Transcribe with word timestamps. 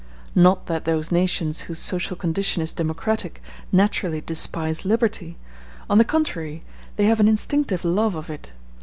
Not 0.33 0.65
that 0.65 0.85
those 0.85 1.11
nations 1.11 1.61
whose 1.69 1.77
social 1.77 2.15
condition 2.15 2.63
is 2.63 2.73
democratic 2.73 3.39
naturally 3.71 4.19
despise 4.19 4.83
liberty; 4.83 5.37
on 5.91 5.99
the 5.99 6.03
contrary, 6.03 6.63
they 6.95 7.03
have 7.05 7.19
an 7.19 7.27
instinctive 7.27 7.85
love 7.85 8.15
of 8.15 8.27
it. 8.27 8.51